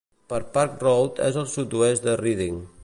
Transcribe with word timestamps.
Per 0.31 0.37
Park 0.55 0.79
Road 0.85 1.21
és 1.29 1.39
al 1.43 1.47
sud-oest 1.55 2.09
de 2.09 2.21
Reading. 2.27 2.61